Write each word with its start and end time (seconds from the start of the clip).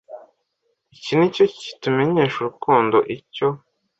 Iki 0.95 1.13
nicyo 1.17 1.43
kitumenyesha 1.57 2.35
urukundo 2.39 2.97
icyo 3.15 3.47